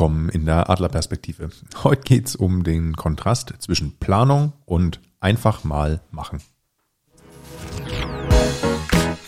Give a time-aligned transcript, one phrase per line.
[0.00, 1.50] willkommen in der Adlerperspektive.
[1.84, 6.40] Heute geht's um den Kontrast zwischen Planung und einfach mal machen.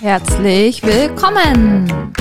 [0.00, 2.14] Herzlich willkommen!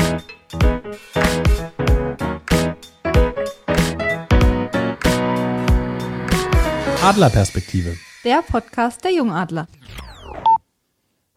[7.02, 7.96] Adlerperspektive.
[8.26, 9.70] Der Podcast der Jungadler.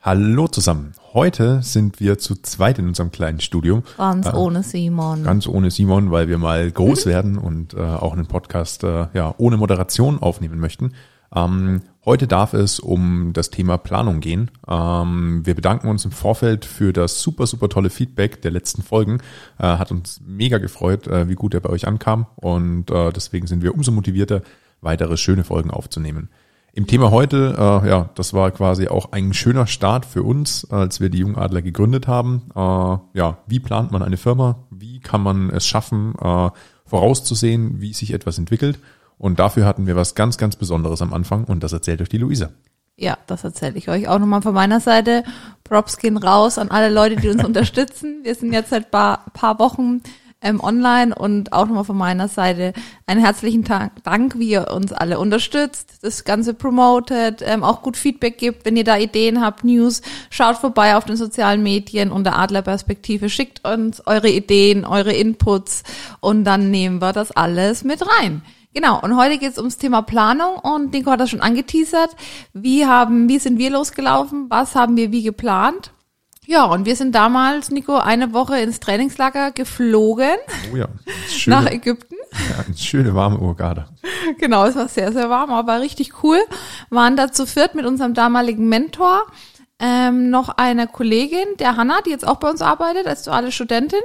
[0.05, 0.93] Hallo zusammen.
[1.14, 3.82] Heute sind wir zu zweit in unserem kleinen Studio.
[3.96, 5.25] Ganz äh, ohne Simon.
[5.25, 9.35] Ganz ohne Simon, weil wir mal groß werden und äh, auch einen Podcast äh, ja
[9.39, 10.93] ohne Moderation aufnehmen möchten.
[11.35, 14.50] Ähm, heute darf es um das Thema Planung gehen.
[14.68, 19.22] Ähm, wir bedanken uns im Vorfeld für das super, super tolle Feedback der letzten Folgen.
[19.58, 22.27] Äh, hat uns mega gefreut, äh, wie gut er bei euch ankam.
[22.36, 24.43] Und äh, deswegen sind wir umso motivierter,
[24.82, 26.29] weitere schöne Folgen aufzunehmen.
[26.77, 30.99] Im Thema heute, äh, ja, das war quasi auch ein schöner Start für uns, als
[30.99, 32.50] wir die Jungadler gegründet haben.
[32.53, 32.59] Äh,
[33.17, 34.67] ja, wie plant man eine Firma?
[34.70, 36.50] Wie kann man es schaffen, äh,
[36.84, 38.81] vorauszusehen, wie sich etwas entwickelt?
[39.19, 42.19] Und dafür hatten wir was ganz, ganz Besonderes am Anfang und das erzählt euch die
[42.19, 42.50] Luisa.
[42.97, 45.22] Ja, das erzähle ich euch auch nochmal von meiner Seite.
[45.62, 48.25] Props gehen raus an alle Leute, die uns unterstützen.
[48.25, 50.00] Wir sind jetzt seit paar, paar Wochen
[50.45, 52.73] ähm, online und auch nochmal von meiner Seite
[53.06, 58.39] einen herzlichen Dank, wie ihr uns alle unterstützt, das Ganze promotet, ähm, auch gut Feedback
[58.39, 63.28] gibt, wenn ihr da Ideen habt, News, schaut vorbei auf den sozialen Medien unter Adlerperspektive,
[63.28, 65.83] schickt uns eure Ideen, eure Inputs
[66.20, 68.42] und dann nehmen wir das alles mit rein.
[68.75, 72.11] Genau, und heute geht es ums Thema Planung und Nico hat das schon angeteasert.
[72.53, 74.47] Wie haben, wie sind wir losgelaufen?
[74.48, 75.94] Was haben wir wie geplant?
[76.47, 80.37] Ja, und wir sind damals, Nico, eine Woche ins Trainingslager geflogen.
[80.73, 80.89] Oh ja.
[81.28, 82.17] Schöne, nach Ägypten.
[82.33, 83.87] Ja, eine schöne warme Urgade.
[84.39, 86.39] Genau, es war sehr, sehr warm, aber richtig cool.
[86.91, 89.22] Waren da zu viert mit unserem damaligen Mentor,
[89.81, 94.00] ähm, noch eine Kollegin, der Hanna, die jetzt auch bei uns arbeitet als duale Studentin.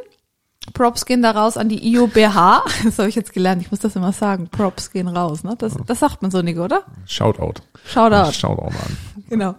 [0.74, 2.64] Props gehen da raus an die IOBH.
[2.84, 3.62] Das habe ich jetzt gelernt.
[3.62, 4.50] Ich muss das immer sagen.
[4.50, 5.44] Props gehen raus.
[5.44, 5.56] Ne?
[5.58, 6.84] Das, das sagt man so nicht, oder?
[7.06, 7.62] Shoutout.
[7.86, 8.34] Shoutout.
[8.34, 8.98] Shoutout an.
[9.30, 9.56] Genau.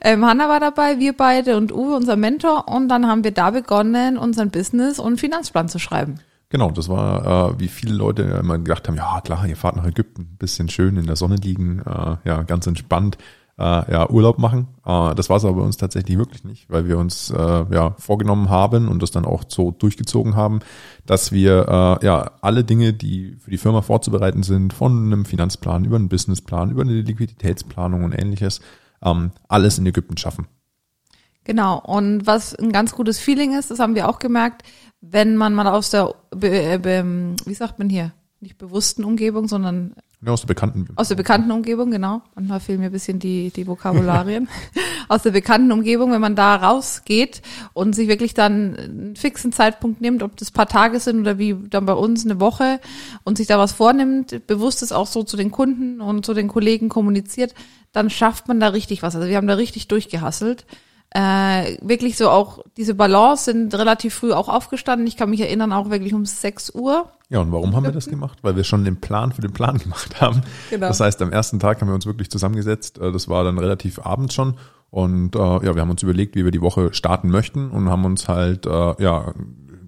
[0.00, 2.68] Ähm, Hanna war dabei, wir beide und Uwe, unser Mentor.
[2.68, 6.20] Und dann haben wir da begonnen, unseren Business- und Finanzplan zu schreiben.
[6.48, 9.86] Genau, das war, äh, wie viele Leute immer gedacht haben, ja klar, ihr fahrt nach
[9.86, 13.18] Ägypten, bisschen schön in der Sonne liegen, äh, ja, ganz entspannt
[13.60, 14.68] äh, ja, Urlaub machen.
[14.84, 17.94] Äh, das war es aber bei uns tatsächlich wirklich nicht, weil wir uns äh, ja
[17.98, 20.60] vorgenommen haben und das dann auch so durchgezogen haben,
[21.06, 25.84] dass wir äh, ja alle Dinge, die für die Firma vorzubereiten sind, von einem Finanzplan
[25.84, 28.60] über einen Businessplan, über eine Liquiditätsplanung und ähnliches,
[29.02, 30.46] ähm, alles in Ägypten schaffen.
[31.44, 31.80] Genau.
[31.80, 34.62] Und was ein ganz gutes Feeling ist, das haben wir auch gemerkt,
[35.00, 40.42] wenn man mal aus der, wie sagt man hier, nicht bewussten Umgebung, sondern ja, aus
[40.42, 40.86] der bekannten.
[40.96, 42.20] Aus der bekannten Umgebung, genau.
[42.34, 44.48] Manchmal fehlen mir ein bisschen die, die Vokabularien.
[45.08, 47.40] aus der bekannten Umgebung, wenn man da rausgeht
[47.72, 51.56] und sich wirklich dann einen fixen Zeitpunkt nimmt, ob das paar Tage sind oder wie
[51.68, 52.80] dann bei uns eine Woche
[53.24, 56.48] und sich da was vornimmt, bewusst ist auch so zu den Kunden und zu den
[56.48, 57.54] Kollegen kommuniziert,
[57.92, 59.16] dann schafft man da richtig was.
[59.16, 60.66] Also wir haben da richtig durchgehasselt
[61.12, 65.06] äh, wirklich so auch diese Balance sind relativ früh auch aufgestanden.
[65.08, 67.10] Ich kann mich erinnern, auch wirklich um 6 Uhr.
[67.28, 68.38] Ja, und warum haben wir das gemacht?
[68.42, 70.42] Weil wir schon den Plan für den Plan gemacht haben.
[70.70, 70.86] Genau.
[70.86, 72.98] Das heißt, am ersten Tag haben wir uns wirklich zusammengesetzt.
[72.98, 74.54] Äh, das war dann relativ abends schon.
[74.90, 78.04] Und äh, ja, wir haben uns überlegt, wie wir die Woche starten möchten und haben
[78.04, 79.32] uns halt äh, ja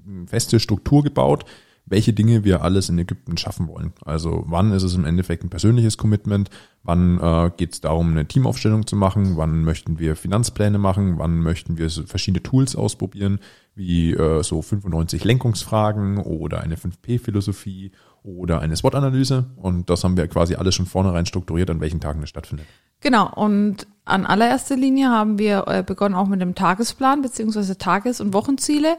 [0.06, 1.44] eine feste Struktur gebaut,
[1.86, 3.92] welche Dinge wir alles in Ägypten schaffen wollen.
[4.04, 6.48] Also wann ist es im Endeffekt ein persönliches Commitment,
[6.82, 11.38] wann äh, geht es darum, eine Teamaufstellung zu machen, wann möchten wir Finanzpläne machen, wann
[11.38, 13.40] möchten wir verschiedene Tools ausprobieren,
[13.74, 17.92] wie äh, so 95 Lenkungsfragen oder eine 5P-Philosophie
[18.22, 19.46] oder eine SWOT-Analyse.
[19.56, 22.66] Und das haben wir quasi alles schon vornherein strukturiert, an welchen Tagen das stattfindet.
[23.00, 28.20] Genau, und an allererster Linie haben wir äh, begonnen auch mit dem Tagesplan beziehungsweise Tages-
[28.20, 28.96] und Wochenziele.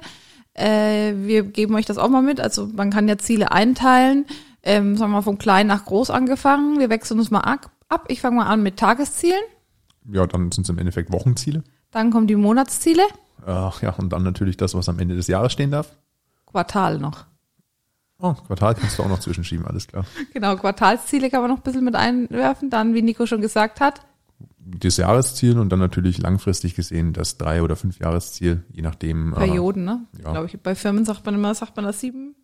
[0.54, 2.40] Äh, wir geben euch das auch mal mit.
[2.40, 4.26] Also man kann ja Ziele einteilen.
[4.62, 6.80] Ähm, sagen wir mal von klein nach groß angefangen.
[6.80, 7.72] Wir wechseln uns mal ab.
[8.08, 9.42] Ich fange mal an mit Tageszielen.
[10.12, 11.64] Ja, dann sind es im Endeffekt Wochenziele.
[11.92, 13.04] Dann kommen die Monatsziele.
[13.46, 15.92] Ach ja, und dann natürlich das, was am Ende des Jahres stehen darf.
[16.46, 17.26] Quartal noch.
[18.20, 20.06] Oh, Quartal kannst du auch noch zwischenschieben, alles klar.
[20.34, 22.70] Genau, Quartalsziele kann man noch ein bisschen mit einwerfen.
[22.70, 24.02] Dann, wie Nico schon gesagt hat,
[24.66, 29.34] das Jahresziel und dann natürlich langfristig gesehen das drei oder fünf Jahresziel, je nachdem.
[29.34, 30.06] Äh, Perioden, ne?
[30.24, 30.32] Ja.
[30.32, 32.36] Glaube ich, bei Firmen sagt man immer, sagt man das sieben.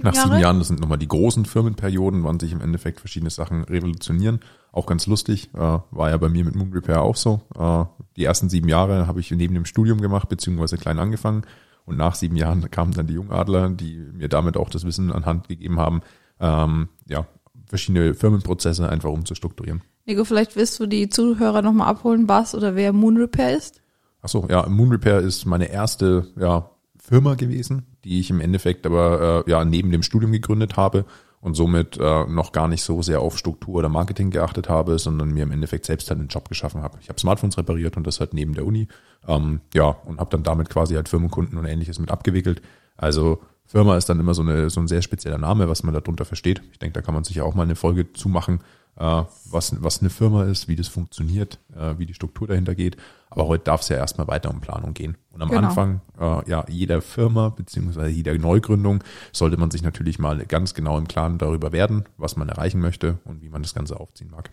[0.00, 0.28] Nach Jahre?
[0.28, 4.40] sieben Jahren, das sind nochmal die großen Firmenperioden, wann sich im Endeffekt verschiedene Sachen revolutionieren.
[4.70, 7.42] Auch ganz lustig, äh, war ja bei mir mit Moon Repair auch so.
[7.58, 7.84] Äh,
[8.16, 11.42] die ersten sieben Jahre habe ich neben dem Studium gemacht, beziehungsweise klein angefangen.
[11.84, 15.48] Und nach sieben Jahren kamen dann die Jungadler, die mir damit auch das Wissen anhand
[15.48, 16.02] gegeben haben,
[16.38, 17.26] ähm, ja,
[17.66, 19.82] verschiedene Firmenprozesse einfach umzustrukturieren.
[20.08, 23.82] Nico, vielleicht willst du die Zuhörer nochmal abholen, was oder wer Moon Repair ist?
[24.22, 28.86] Ach so, ja, Moon Repair ist meine erste ja, Firma gewesen, die ich im Endeffekt
[28.86, 31.04] aber äh, ja neben dem Studium gegründet habe
[31.42, 35.28] und somit äh, noch gar nicht so sehr auf Struktur oder Marketing geachtet habe, sondern
[35.28, 36.96] mir im Endeffekt selbst halt einen Job geschaffen habe.
[37.02, 38.88] Ich habe Smartphones repariert und das halt neben der Uni.
[39.26, 42.62] Ähm, ja, und habe dann damit quasi halt Firmenkunden und ähnliches mit abgewickelt.
[42.96, 46.24] Also Firma ist dann immer so, eine, so ein sehr spezieller Name, was man darunter
[46.24, 46.62] versteht.
[46.72, 48.60] Ich denke, da kann man sich ja auch mal eine Folge zumachen,
[49.00, 52.96] was, was eine Firma ist, wie das funktioniert, äh, wie die Struktur dahinter geht.
[53.30, 55.16] Aber heute darf es ja erstmal weiter um Planung gehen.
[55.30, 55.68] Und am Genau.
[55.68, 60.98] Anfang äh, ja, jeder Firma beziehungsweise jeder Neugründung sollte man sich natürlich mal ganz genau
[60.98, 64.50] im Klaren darüber werden, was man erreichen möchte und wie man das Ganze aufziehen mag.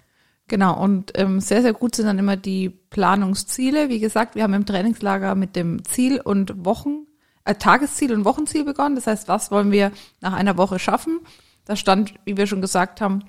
[0.47, 3.89] Genau, und ähm, sehr, sehr gut sind dann immer die Planungsziele.
[3.89, 7.07] Wie gesagt, wir haben im Trainingslager mit dem Ziel und Wochen,
[7.45, 8.95] äh, Tagesziel und Wochenziel begonnen.
[8.95, 11.21] Das heißt, was wollen wir nach einer Woche schaffen?
[11.65, 13.23] Da stand, wie wir schon gesagt haben,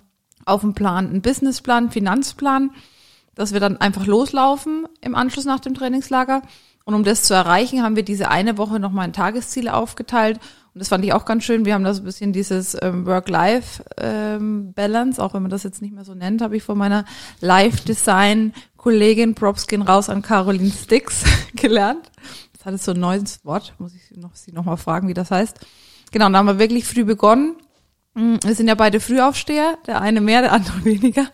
[0.46, 2.70] auf dem Plan ein Businessplan, Finanzplan,
[3.34, 6.40] dass wir dann einfach loslaufen im Anschluss nach dem Trainingslager.
[6.84, 10.38] Und um das zu erreichen, haben wir diese eine Woche nochmal in Tagesziele aufgeteilt.
[10.72, 11.64] Und das fand ich auch ganz schön.
[11.64, 15.94] Wir haben da so ein bisschen dieses ähm, Work-Life-Balance, auch wenn man das jetzt nicht
[15.94, 17.04] mehr so nennt, habe ich von meiner
[17.40, 21.25] Live-Design-Kollegin Props gehen raus an Caroline Sticks
[21.56, 22.12] gelernt.
[22.52, 25.14] Das hat jetzt so ein neues Wort, muss ich noch, sie noch mal fragen, wie
[25.14, 25.58] das heißt.
[26.12, 27.56] Genau, da haben wir wirklich früh begonnen.
[28.16, 31.26] Mm, Wir sind ja beide Frühaufsteher, der eine mehr, der andere weniger.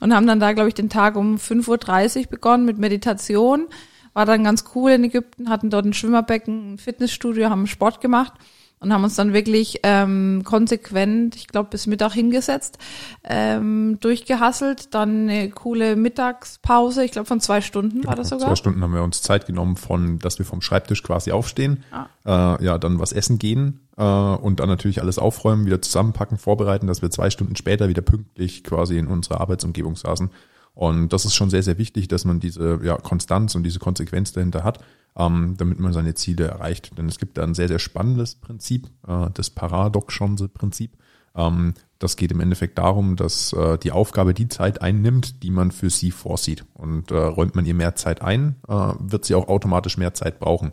[0.00, 3.68] Und haben dann da, glaube ich, den Tag um 5.30 Uhr begonnen mit Meditation.
[4.12, 8.32] War dann ganz cool in Ägypten, hatten dort ein Schwimmerbecken, ein Fitnessstudio, haben Sport gemacht
[8.80, 12.78] und haben uns dann wirklich ähm, konsequent, ich glaube, bis Mittag hingesetzt,
[13.22, 14.94] ähm, durchgehasselt.
[14.94, 18.54] Dann eine coole Mittagspause, ich glaube von zwei Stunden war das Genau, sogar.
[18.54, 21.84] Zwei Stunden haben wir uns Zeit genommen, von, dass wir vom Schreibtisch quasi aufstehen,
[22.26, 26.86] äh, ja, dann was essen gehen äh, und dann natürlich alles aufräumen, wieder zusammenpacken, vorbereiten,
[26.86, 30.30] dass wir zwei Stunden später wieder pünktlich quasi in unserer Arbeitsumgebung saßen.
[30.72, 34.32] Und das ist schon sehr, sehr wichtig, dass man diese ja, Konstanz und diese Konsequenz
[34.32, 34.78] dahinter hat,
[35.16, 36.96] ähm, damit man seine Ziele erreicht.
[36.96, 40.96] Denn es gibt da ein sehr, sehr spannendes Prinzip, äh, das Paradoxon-Prinzip.
[41.36, 45.72] Ähm, das geht im Endeffekt darum, dass äh, die Aufgabe die Zeit einnimmt, die man
[45.72, 46.64] für sie vorsieht.
[46.72, 50.40] Und äh, räumt man ihr mehr Zeit ein, äh, wird sie auch automatisch mehr Zeit
[50.40, 50.70] brauchen.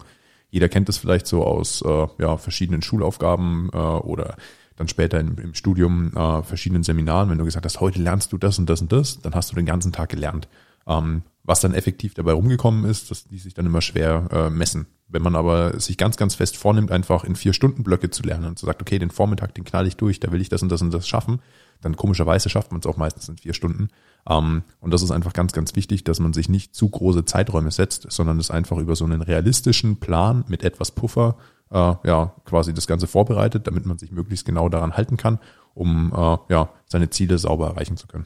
[0.58, 4.38] Jeder kennt es vielleicht so aus äh, ja, verschiedenen Schulaufgaben äh, oder
[4.76, 8.40] dann später im, im Studium äh, verschiedenen Seminaren, wenn du gesagt hast, heute lernst du
[8.40, 10.48] das und das und das, dann hast du den ganzen Tag gelernt.
[10.88, 14.88] Ähm, was dann effektiv dabei rumgekommen ist, das ließ sich dann immer schwer äh, messen.
[15.08, 18.46] Wenn man aber sich ganz, ganz fest vornimmt, einfach in vier Stunden Blöcke zu lernen
[18.46, 20.72] und so sagt, okay, den Vormittag, den knall ich durch, da will ich das und
[20.72, 21.40] das und das schaffen,
[21.82, 23.90] dann komischerweise schafft man es auch meistens in vier Stunden.
[24.30, 27.72] Ähm, und das ist einfach ganz, ganz wichtig, dass man sich nicht zu große Zeiträume
[27.72, 31.38] setzt, sondern es einfach über so einen realistischen Plan mit etwas Puffer
[31.72, 35.40] äh, ja quasi das Ganze vorbereitet, damit man sich möglichst genau daran halten kann,
[35.74, 38.26] um äh, ja seine Ziele sauber erreichen zu können.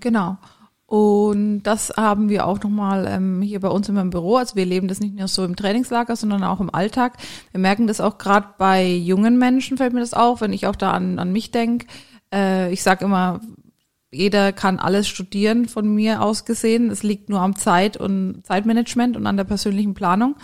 [0.00, 0.36] Genau.
[0.86, 4.36] Und das haben wir auch nochmal ähm, hier bei uns in meinem Büro.
[4.36, 7.16] Also wir leben das nicht nur so im Trainingslager, sondern auch im Alltag.
[7.50, 10.76] Wir merken das auch gerade bei jungen Menschen, fällt mir das auf, wenn ich auch
[10.76, 11.86] da an, an mich denke.
[12.36, 13.40] Äh, ich sage immer,
[14.12, 16.90] jeder kann alles studieren von mir aus gesehen.
[16.90, 20.36] Es liegt nur am Zeit und Zeitmanagement und an der persönlichen Planung.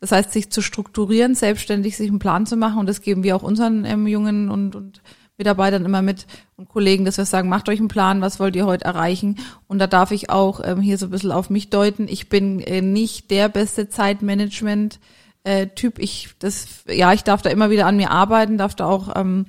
[0.00, 2.78] Das heißt, sich zu strukturieren, selbstständig sich einen Plan zu machen.
[2.78, 5.02] Und das geben wir auch unseren ähm, Jungen und, und
[5.36, 6.26] Mitarbeitern immer mit
[6.56, 9.38] und Kollegen, dass wir sagen, macht euch einen Plan, was wollt ihr heute erreichen?
[9.66, 12.06] Und da darf ich auch ähm, hier so ein bisschen auf mich deuten.
[12.08, 15.00] Ich bin äh, nicht der beste Zeitmanagement
[15.44, 15.66] äh.
[15.98, 19.46] Ich das ja, ich darf da immer wieder an mir arbeiten, darf da auch ähm,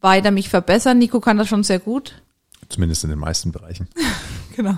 [0.00, 0.98] weiter mich verbessern.
[0.98, 2.22] Nico kann das schon sehr gut.
[2.68, 3.88] Zumindest in den meisten Bereichen.
[4.56, 4.76] Genau.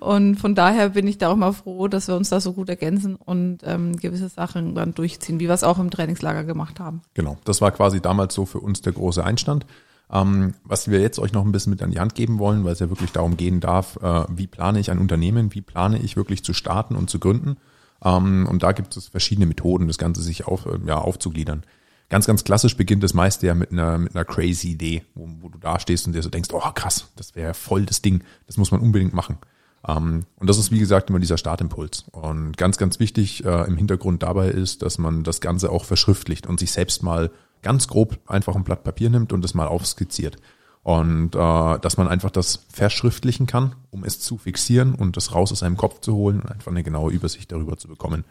[0.00, 2.68] Und von daher bin ich da auch mal froh, dass wir uns da so gut
[2.68, 7.00] ergänzen und ähm, gewisse Sachen dann durchziehen, wie wir es auch im Trainingslager gemacht haben.
[7.14, 9.64] Genau, das war quasi damals so für uns der große Einstand.
[10.12, 12.72] Ähm, was wir jetzt euch noch ein bisschen mit an die Hand geben wollen, weil
[12.72, 16.16] es ja wirklich darum gehen darf, äh, wie plane ich ein Unternehmen, wie plane ich
[16.16, 17.56] wirklich zu starten und zu gründen.
[18.04, 21.62] Ähm, und da gibt es verschiedene Methoden, das Ganze sich auf, äh, ja, aufzugliedern.
[22.10, 25.48] Ganz, ganz klassisch beginnt das meiste ja mit einer, mit einer crazy Idee, wo, wo
[25.48, 28.56] du da stehst und dir so denkst, oh krass, das wäre voll das Ding, das
[28.56, 29.38] muss man unbedingt machen.
[29.86, 32.06] Ähm, und das ist, wie gesagt, immer dieser Startimpuls.
[32.10, 36.48] Und ganz, ganz wichtig äh, im Hintergrund dabei ist, dass man das Ganze auch verschriftlicht
[36.48, 37.30] und sich selbst mal
[37.62, 40.36] ganz grob einfach ein Blatt Papier nimmt und das mal aufskizziert.
[40.82, 45.52] Und äh, dass man einfach das verschriftlichen kann, um es zu fixieren und das raus
[45.52, 48.24] aus seinem Kopf zu holen und einfach eine genaue Übersicht darüber zu bekommen.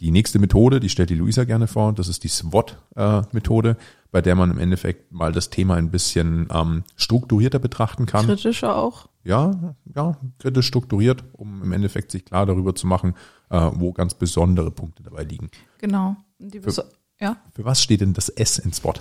[0.00, 3.76] Die nächste Methode, die stellt die Luisa gerne vor, das ist die SWOT-Methode,
[4.12, 8.76] bei der man im Endeffekt mal das Thema ein bisschen ähm, strukturierter betrachten kann Kritischer
[8.76, 9.08] auch.
[9.24, 13.14] ja, ja, kritisch strukturiert, um im Endeffekt sich klar darüber zu machen,
[13.50, 15.50] äh, wo ganz besondere Punkte dabei liegen.
[15.78, 16.16] Genau.
[16.40, 16.84] Beso-
[17.20, 18.94] ja, Für was steht denn das S in Spot?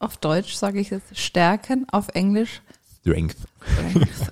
[0.00, 2.60] auf Deutsch sage ich jetzt Stärken, auf Englisch
[3.00, 3.36] Strength.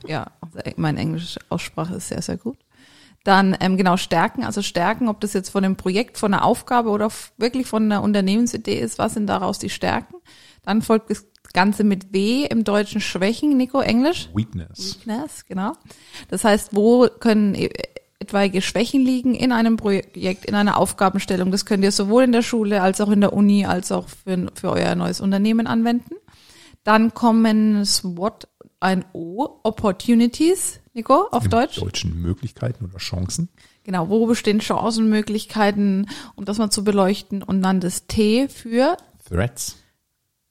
[0.07, 2.57] ja, also meine englische Aussprache ist sehr, sehr gut.
[3.27, 6.91] Dann ähm, genau Stärken, also Stärken, ob das jetzt von einem Projekt, von einer Aufgabe
[6.91, 10.15] oder wirklich von einer Unternehmensidee ist, was sind daraus die Stärken?
[10.63, 14.29] Dann folgt das Ganze mit W im Deutschen Schwächen, Nico, Englisch?
[14.33, 14.95] Weakness.
[14.95, 15.73] Weakness, genau.
[16.29, 17.71] Das heißt, wo können e-
[18.21, 21.51] etwaige Schwächen liegen in einem Projekt, in einer Aufgabenstellung?
[21.51, 24.47] Das könnt ihr sowohl in der Schule als auch in der Uni als auch für,
[24.55, 26.15] für euer neues Unternehmen anwenden.
[26.85, 28.47] Dann kommen SWOT,
[28.87, 31.81] ein O, Opportunities, Nico, auf Im Deutsch.
[31.81, 33.49] Deutschen Möglichkeiten oder Chancen.
[33.83, 37.43] Genau, wo bestehen Chancen, Möglichkeiten, um das mal zu beleuchten.
[37.43, 38.97] Und dann das T für
[39.29, 39.77] Threats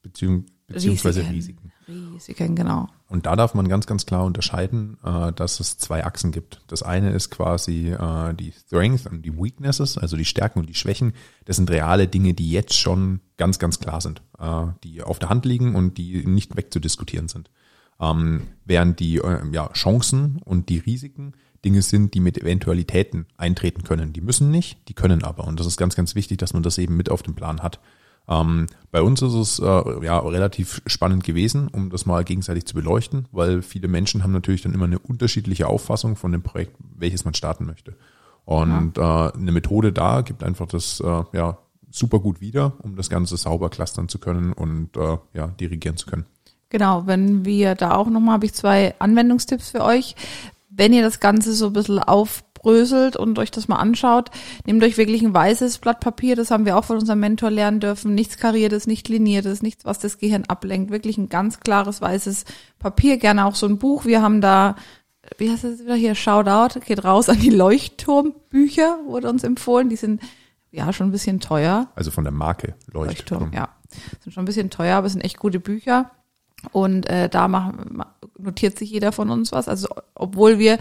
[0.02, 1.72] beziehung, beziehungsweise Risiken.
[1.88, 2.90] Risiken, genau.
[3.08, 6.62] Und da darf man ganz, ganz klar unterscheiden, äh, dass es zwei Achsen gibt.
[6.68, 10.74] Das eine ist quasi äh, die Strength und die Weaknesses, also die Stärken und die
[10.74, 11.14] Schwächen.
[11.46, 15.30] Das sind reale Dinge, die jetzt schon ganz, ganz klar sind, äh, die auf der
[15.30, 17.50] Hand liegen und die nicht wegzudiskutieren sind.
[18.00, 21.34] Ähm, während die äh, ja, Chancen und die Risiken
[21.64, 24.14] Dinge sind, die mit Eventualitäten eintreten können.
[24.14, 25.46] Die müssen nicht, die können aber.
[25.46, 27.80] Und das ist ganz, ganz wichtig, dass man das eben mit auf dem Plan hat.
[28.28, 29.64] Ähm, bei uns ist es äh,
[30.06, 30.50] ja ja
[30.86, 34.86] spannend gewesen, um das mal gegenseitig zu beleuchten, weil viele Menschen haben natürlich dann immer
[34.86, 37.96] eine unterschiedliche Auffassung von dem Projekt, welches man starten möchte.
[38.46, 39.28] Und ja.
[39.28, 41.58] äh, eine Methode da gibt einfach das äh, ja
[41.90, 46.06] super gut wieder, um das Ganze sauber clustern zu können und äh, ja dirigieren zu
[46.06, 46.26] können.
[46.76, 50.14] Genau, wenn wir da auch nochmal, habe ich zwei Anwendungstipps für euch.
[50.68, 54.30] Wenn ihr das Ganze so ein bisschen aufbröselt und euch das mal anschaut,
[54.66, 57.80] nehmt euch wirklich ein weißes Blatt Papier, das haben wir auch von unserem Mentor lernen
[57.80, 62.44] dürfen, nichts kariertes, nicht liniertes, nichts, was das Gehirn ablenkt, wirklich ein ganz klares weißes
[62.78, 64.04] Papier, gerne auch so ein Buch.
[64.04, 64.76] Wir haben da
[65.38, 69.88] wie heißt das wieder hier, Shoutout, geht raus an die Leuchtturmbücher, wurde uns empfohlen.
[69.88, 70.22] Die sind
[70.72, 71.88] ja schon ein bisschen teuer.
[71.96, 73.44] Also von der Marke Leuchtturm.
[73.44, 73.70] Leuchtturm ja.
[74.20, 76.12] Sind schon ein bisschen teuer, aber es sind echt gute Bücher.
[76.72, 77.76] Und äh, da macht,
[78.38, 79.68] notiert sich jeder von uns was.
[79.68, 80.80] Also obwohl wir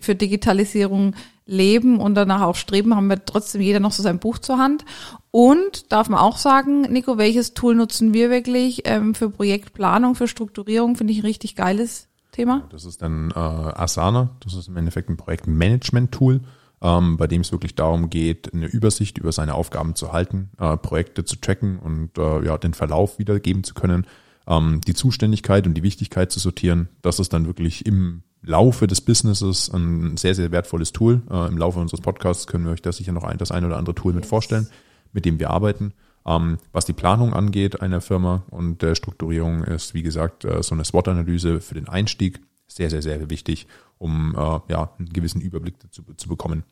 [0.00, 1.14] für Digitalisierung
[1.46, 4.84] leben und danach auch streben, haben wir trotzdem jeder noch so sein Buch zur Hand.
[5.30, 10.28] Und darf man auch sagen, Nico, welches Tool nutzen wir wirklich ähm, für Projektplanung, für
[10.28, 10.96] Strukturierung?
[10.96, 12.64] Finde ich ein richtig geiles Thema.
[12.70, 14.30] Das ist dann äh, Asana.
[14.40, 16.40] Das ist im Endeffekt ein Projektmanagement-Tool,
[16.82, 20.76] ähm, bei dem es wirklich darum geht, eine Übersicht über seine Aufgaben zu halten, äh,
[20.76, 24.06] Projekte zu tracken und äh, ja den Verlauf wiedergeben zu können
[24.48, 29.00] ähm, die Zuständigkeit und die Wichtigkeit zu sortieren, das ist dann wirklich im Laufe des
[29.00, 31.22] Businesses ein sehr, sehr wertvolles Tool.
[31.30, 33.76] Äh, Im Laufe unseres Podcasts können wir euch da sicher noch ein, das ein oder
[33.76, 34.68] andere Tool mit vorstellen,
[35.12, 35.92] mit dem wir arbeiten.
[36.24, 40.74] Ähm, was die Planung angeht einer Firma und der Strukturierung ist, wie gesagt, äh, so
[40.74, 43.66] eine SWOT-Analyse für den Einstieg sehr, sehr, sehr wichtig,
[43.98, 46.64] um äh, ja, einen gewissen Überblick zu, zu bekommen.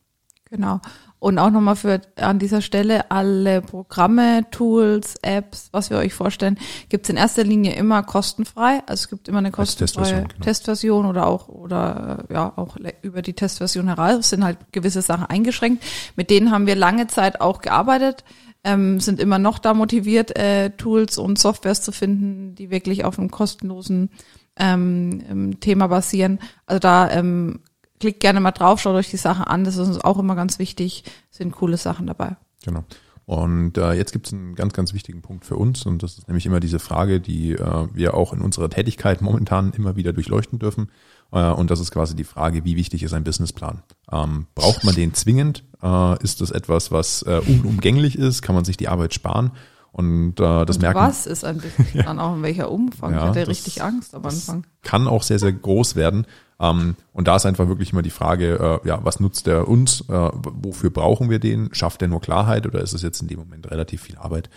[0.50, 0.80] Genau.
[1.18, 6.58] Und auch nochmal für an dieser Stelle alle Programme, Tools, Apps, was wir euch vorstellen,
[6.88, 8.82] gibt es in erster Linie immer kostenfrei.
[8.86, 10.44] Also es gibt immer eine kostenfreie Testversion, genau.
[10.44, 15.26] Testversion oder auch oder ja auch über die Testversion heraus Es sind halt gewisse Sachen
[15.26, 15.82] eingeschränkt.
[16.14, 18.22] Mit denen haben wir lange Zeit auch gearbeitet.
[18.62, 23.18] Ähm, sind immer noch da motiviert, äh, Tools und Softwares zu finden, die wirklich auf
[23.18, 24.10] einem kostenlosen
[24.58, 26.40] ähm, Thema basieren.
[26.66, 27.60] Also da ähm,
[28.00, 29.64] klickt gerne mal drauf, schaut euch die Sachen an.
[29.64, 31.04] Das ist uns auch immer ganz wichtig.
[31.30, 32.36] Sind coole Sachen dabei.
[32.64, 32.84] Genau.
[33.26, 36.28] Und äh, jetzt gibt es einen ganz, ganz wichtigen Punkt für uns und das ist
[36.28, 40.60] nämlich immer diese Frage, die äh, wir auch in unserer Tätigkeit momentan immer wieder durchleuchten
[40.60, 40.92] dürfen.
[41.32, 43.82] Äh, und das ist quasi die Frage, wie wichtig ist ein Businessplan?
[44.12, 45.64] Ähm, braucht man den zwingend?
[45.82, 48.42] Äh, ist das etwas, was äh, unumgänglich ist?
[48.42, 49.50] Kann man sich die Arbeit sparen?
[49.96, 50.98] Und äh, das und merken.
[50.98, 52.18] Was ist ein Businessplan?
[52.18, 52.22] ja.
[52.22, 53.12] Auch in welcher Umfang?
[53.12, 54.66] Ja, ich hatte richtig Angst am Anfang.
[54.82, 56.26] Kann auch sehr, sehr groß werden.
[56.60, 60.02] Ähm, und da ist einfach wirklich immer die Frage, äh, ja, was nutzt der uns?
[60.02, 61.72] Äh, wofür brauchen wir den?
[61.72, 64.50] Schafft der nur Klarheit oder ist es jetzt in dem Moment relativ viel Arbeit?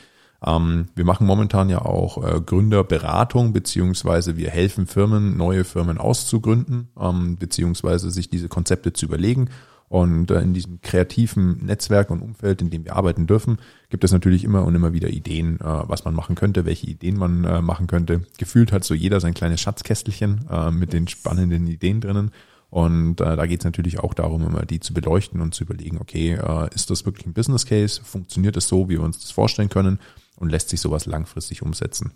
[0.46, 6.90] Ähm, wir machen momentan ja auch äh, Gründerberatung, beziehungsweise wir helfen Firmen, neue Firmen auszugründen,
[7.00, 9.50] ähm, beziehungsweise sich diese Konzepte zu überlegen
[9.90, 13.58] und äh, in diesem kreativen Netzwerk und Umfeld, in dem wir arbeiten dürfen,
[13.90, 17.18] gibt es natürlich immer und immer wieder Ideen, äh, was man machen könnte, welche Ideen
[17.18, 18.22] man äh, machen könnte.
[18.38, 22.32] Gefühlt hat so jeder sein kleines Schatzkästelchen mit den spannenden Ideen drinnen.
[22.70, 25.98] Und äh, da geht es natürlich auch darum, immer die zu beleuchten und zu überlegen,
[26.00, 28.02] okay, äh, ist das wirklich ein Business Case?
[28.04, 30.00] Funktioniert es so, wie wir uns das vorstellen können?
[30.36, 32.14] Und lässt sich sowas langfristig umsetzen?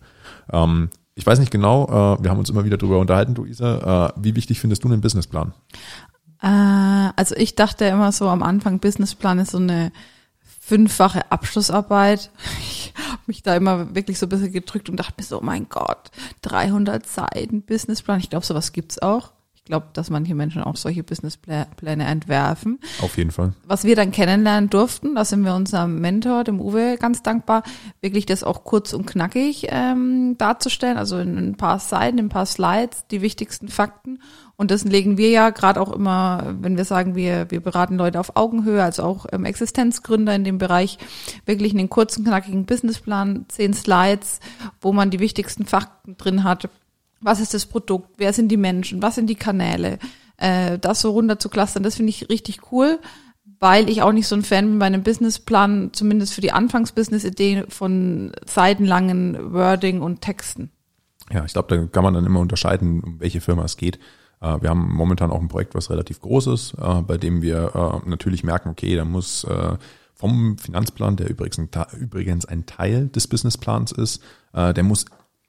[0.51, 4.13] Ähm, ich weiß nicht genau, äh, wir haben uns immer wieder darüber unterhalten, Luisa.
[4.15, 5.53] Äh, wie wichtig findest du einen Businessplan?
[6.44, 9.92] Äh, also ich dachte immer so am Anfang, Businessplan ist so eine
[10.60, 12.30] fünffache Abschlussarbeit.
[12.96, 15.44] Ich habe mich da immer wirklich so ein bisschen gedrückt und dachte mir so, oh
[15.44, 16.12] mein Gott,
[16.44, 18.20] 300 Seiten Businessplan.
[18.20, 19.32] Ich glaube, sowas gibt's auch.
[19.63, 22.79] Ich glaube, dass manche Menschen auch solche Businesspläne entwerfen.
[23.01, 23.53] Auf jeden Fall.
[23.65, 27.63] Was wir dann kennenlernen durften, da sind wir unserem Mentor, dem Uwe, ganz dankbar,
[28.01, 32.29] wirklich das auch kurz und knackig ähm, darzustellen, also in ein paar Seiten, in ein
[32.29, 34.20] paar Slides, die wichtigsten Fakten.
[34.58, 38.20] Und das legen wir ja gerade auch immer, wenn wir sagen, wir, wir beraten Leute
[38.20, 40.98] auf Augenhöhe, also auch ähm, Existenzgründer in dem Bereich,
[41.46, 44.41] wirklich einen kurzen, knackigen Businessplan, zehn Slides,
[44.82, 46.67] wo man die wichtigsten Fakten drin hat
[47.24, 50.00] was ist das Produkt, wer sind die Menschen, was sind die Kanäle,
[50.38, 53.00] äh, das so runter zu clustern, das finde ich richtig cool,
[53.60, 57.65] weil ich auch nicht so ein Fan bin bei einem Businessplan, zumindest für die Anfangsbusiness-Idee
[57.70, 60.70] von seitenlangen Wording und Texten.
[61.32, 64.00] Ja, ich glaube, da kann man dann immer unterscheiden, um welche Firma es geht.
[64.42, 68.01] Äh, wir haben momentan auch ein Projekt, was relativ groß ist, äh, bei dem wir
[68.06, 69.48] äh, natürlich merken, okay, da muss
[70.15, 74.22] vom Finanzplan, der übrigens ein, übrigens ein Teil des Businessplans ist,
[74.53, 75.06] der muss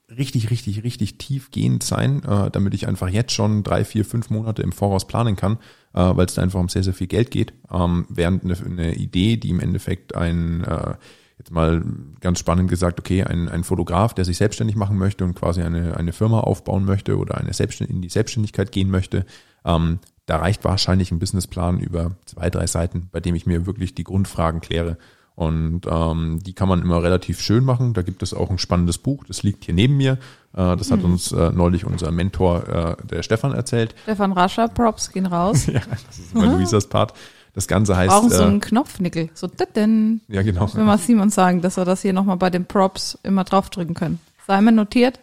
[0.09, 4.63] richtig, richtig, richtig tiefgehend sein, äh, damit ich einfach jetzt schon drei, vier, fünf Monate
[4.63, 5.59] im Voraus planen kann,
[5.95, 7.53] äh, weil es da einfach um sehr, sehr viel Geld geht.
[7.73, 10.95] Ähm, während eine, eine Idee, die im Endeffekt ein, äh,
[11.39, 11.83] jetzt mal
[12.21, 15.97] ganz spannend gesagt, okay, ein, ein Fotograf, der sich selbstständig machen möchte und quasi eine,
[15.97, 19.25] eine Firma aufbauen möchte oder eine Selbstständ in die Selbstständigkeit gehen möchte,
[19.65, 23.95] ähm, da reicht wahrscheinlich ein Businessplan über zwei, drei Seiten, bei dem ich mir wirklich
[23.95, 24.97] die Grundfragen kläre.
[25.37, 27.93] Und ähm, die kann man immer relativ schön machen.
[27.93, 30.12] Da gibt es auch ein spannendes Buch, das liegt hier neben mir.
[30.53, 31.12] Äh, das hat mhm.
[31.12, 33.97] uns äh, neulich unser Mentor, äh, der Stefan, erzählt.
[34.05, 35.67] Stefan Rascher, Props gehen raus.
[35.67, 37.14] ja, das ist immer Luisas Part.
[37.55, 38.11] Das Ganze heißt.
[38.11, 39.31] Brauchen so einen äh, Knopfnickel.
[39.35, 40.21] So denn.
[40.29, 40.67] Ja, genau.
[40.67, 43.95] Ich will mal Simon sagen, dass wir das hier nochmal bei den Props immer draufdrücken
[43.95, 44.21] können.
[44.47, 45.21] Simon notiert?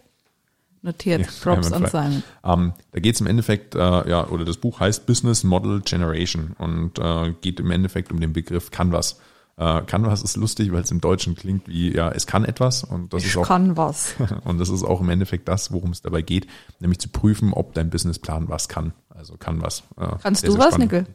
[0.82, 1.22] Notiert.
[1.22, 2.24] Ja, Props an Simon.
[2.44, 6.56] Ähm, da geht es im Endeffekt, äh, ja, oder das Buch heißt Business Model Generation
[6.58, 9.20] und äh, geht im Endeffekt um den Begriff Canvas.
[9.58, 13.14] Äh, Canvas ist lustig, weil es im Deutschen klingt wie, ja, es kann etwas und
[13.14, 13.48] das ich ist auch.
[13.48, 14.16] kann was.
[14.44, 16.48] und das ist auch im Endeffekt das, worum es dabei geht,
[16.80, 18.94] nämlich zu prüfen, ob dein Businessplan was kann.
[19.10, 19.84] Also kann was.
[19.98, 21.06] Äh, Kannst du was, Nickel?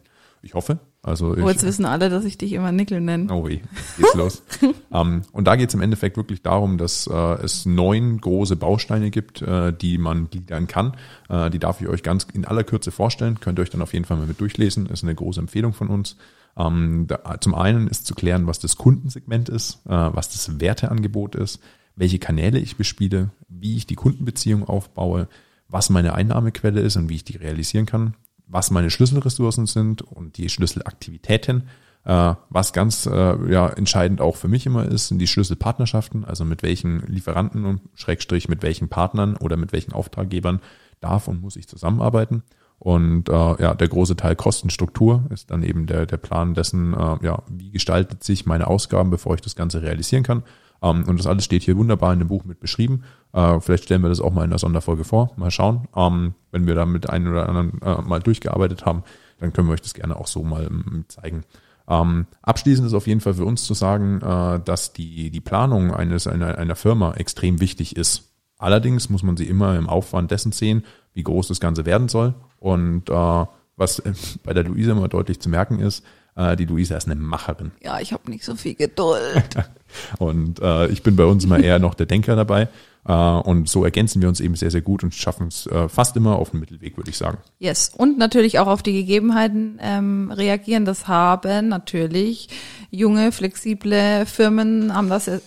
[0.41, 0.79] Ich hoffe.
[1.01, 3.33] Also oh, jetzt wissen alle, dass ich dich immer Nickel nenne.
[3.33, 3.61] Oh weh,
[3.97, 4.43] geht's los.
[4.61, 7.13] um, ähm, und da geht es im Endeffekt wirklich darum, dass äh,
[7.43, 10.97] es neun große Bausteine gibt, äh, die man gliedern kann.
[11.29, 13.39] Äh, die darf ich euch ganz in aller Kürze vorstellen.
[13.39, 14.87] Könnt ihr euch dann auf jeden Fall mal mit durchlesen.
[14.87, 16.17] Ist eine große Empfehlung von uns.
[16.57, 21.35] Ähm, da, zum einen ist zu klären, was das Kundensegment ist, äh, was das Werteangebot
[21.35, 21.59] ist,
[21.95, 25.27] welche Kanäle ich bespiele, wie ich die Kundenbeziehung aufbaue,
[25.69, 28.15] was meine Einnahmequelle ist und wie ich die realisieren kann,
[28.47, 31.63] was meine Schlüsselressourcen sind und die Schlüsselaktivitäten.
[32.05, 36.45] Äh, was ganz äh, ja, entscheidend auch für mich immer ist, sind die Schlüsselpartnerschaften, also
[36.45, 40.61] mit welchen Lieferanten und Schrägstrich mit welchen Partnern oder mit welchen Auftraggebern
[41.01, 42.43] darf und muss ich zusammenarbeiten.
[42.79, 47.17] Und äh, ja, der große Teil Kostenstruktur ist dann eben der, der Plan dessen, äh,
[47.21, 50.43] ja, wie gestaltet sich meine Ausgaben, bevor ich das Ganze realisieren kann.
[50.81, 53.03] Ähm, und das alles steht hier wunderbar in dem Buch mit beschrieben.
[53.33, 55.31] Äh, vielleicht stellen wir das auch mal in der Sonderfolge vor.
[55.37, 55.87] Mal schauen.
[55.95, 59.03] Ähm, wenn wir da mit einem oder anderen äh, mal durchgearbeitet haben,
[59.39, 61.43] dann können wir euch das gerne auch so mal ähm, zeigen.
[61.89, 65.93] Ähm, abschließend ist auf jeden Fall für uns zu sagen, äh, dass die, die Planung
[65.93, 68.26] eines, einer, einer Firma extrem wichtig ist.
[68.57, 72.33] Allerdings muss man sie immer im Aufwand dessen sehen, wie groß das Ganze werden soll.
[72.59, 74.01] Und äh, was
[74.43, 76.03] bei der Luise immer deutlich zu merken ist,
[76.35, 77.71] äh, die Luise ist eine Macherin.
[77.81, 79.55] Ja, ich habe nicht so viel Geduld.
[80.19, 82.67] und äh, ich bin bei uns immer eher noch der Denker dabei.
[83.07, 86.15] Äh, und so ergänzen wir uns eben sehr, sehr gut und schaffen es äh, fast
[86.17, 87.37] immer auf den Mittelweg, würde ich sagen.
[87.59, 87.91] Yes.
[87.95, 90.83] Und natürlich auch auf die Gegebenheiten ähm, reagieren.
[90.83, 92.49] Das haben natürlich
[92.91, 95.39] junge, flexible Firmen haben das, äh,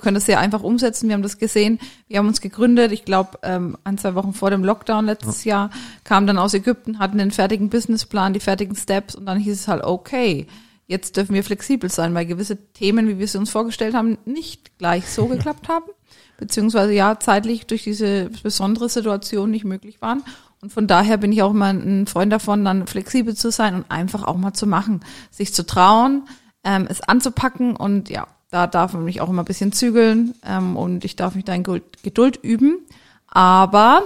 [0.00, 1.08] können das sehr einfach umsetzen.
[1.08, 1.80] Wir haben das gesehen.
[2.06, 2.92] Wir haben uns gegründet.
[2.92, 5.54] Ich glaube, ähm, ein, zwei Wochen vor dem Lockdown letztes ja.
[5.54, 5.70] Jahr
[6.04, 9.68] kamen dann aus Ägypten, hatten den fertigen Businessplan, die fertigen Steps und dann hieß es
[9.68, 10.46] halt, okay,
[10.86, 14.78] jetzt dürfen wir flexibel sein, weil gewisse Themen, wie wir sie uns vorgestellt haben, nicht
[14.78, 15.86] gleich so geklappt haben
[16.38, 20.22] beziehungsweise ja zeitlich durch diese besondere Situation nicht möglich waren.
[20.60, 23.90] Und von daher bin ich auch immer ein Freund davon, dann flexibel zu sein und
[23.90, 26.22] einfach auch mal zu machen, sich zu trauen,
[26.64, 30.76] ähm, es anzupacken und ja, da darf man mich auch immer ein bisschen zügeln ähm,
[30.76, 32.78] und ich darf mich da in Geduld üben.
[33.26, 34.04] Aber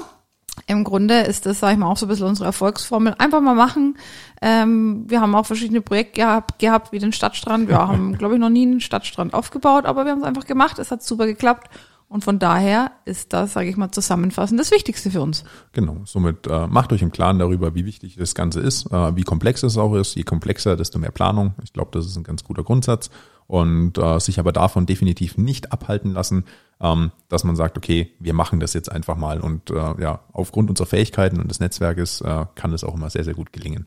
[0.66, 3.14] im Grunde ist das, sage ich mal, auch so ein bisschen unsere Erfolgsformel.
[3.18, 3.98] Einfach mal machen.
[4.40, 7.68] Ähm, wir haben auch verschiedene Projekte gehabt, gehabt wie den Stadtstrand.
[7.68, 10.78] Wir haben, glaube ich, noch nie einen Stadtstrand aufgebaut, aber wir haben es einfach gemacht.
[10.78, 11.68] Es hat super geklappt.
[12.08, 15.44] Und von daher ist das, sage ich mal, zusammenfassend das Wichtigste für uns.
[15.72, 16.00] Genau.
[16.04, 19.62] Somit äh, macht euch im Klaren darüber, wie wichtig das Ganze ist, äh, wie komplex
[19.62, 20.14] es auch ist.
[20.14, 21.54] Je komplexer, desto mehr Planung.
[21.62, 23.10] Ich glaube, das ist ein ganz guter Grundsatz.
[23.46, 26.44] Und äh, sich aber davon definitiv nicht abhalten lassen,
[26.80, 29.40] ähm, dass man sagt, okay, wir machen das jetzt einfach mal.
[29.40, 33.24] Und äh, ja, aufgrund unserer Fähigkeiten und des Netzwerkes äh, kann das auch immer sehr,
[33.24, 33.86] sehr gut gelingen.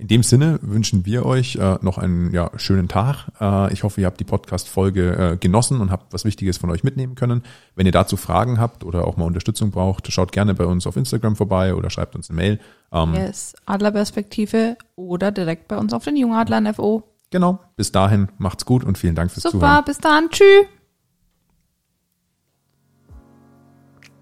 [0.00, 3.26] In dem Sinne wünschen wir euch äh, noch einen ja, schönen Tag.
[3.40, 6.84] Äh, ich hoffe, ihr habt die Podcast-Folge äh, genossen und habt was Wichtiges von euch
[6.84, 7.42] mitnehmen können.
[7.74, 10.96] Wenn ihr dazu Fragen habt oder auch mal Unterstützung braucht, schaut gerne bei uns auf
[10.96, 12.60] Instagram vorbei oder schreibt uns eine Mail.
[12.92, 17.02] Ähm, yes, Adlerperspektive oder direkt bei uns auf den Jungadlern FO.
[17.30, 17.58] Genau.
[17.74, 19.76] Bis dahin, macht's gut und vielen Dank fürs Super, Zuhören.
[19.78, 20.30] Super, bis dann.
[20.30, 20.66] Tschüss.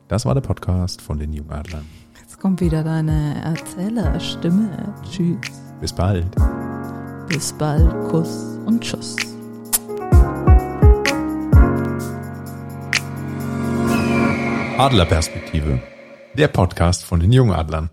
[0.08, 1.84] Das war der Podcast von den Jungadlern.
[2.18, 4.94] Jetzt kommt wieder deine Erzählerstimme.
[5.10, 5.65] Tschüss.
[5.80, 6.26] Bis bald.
[7.28, 7.90] Bis bald.
[8.08, 9.16] Kuss und Tschüss.
[14.78, 15.80] Adlerperspektive.
[16.34, 17.90] Der Podcast von den Jungadlern.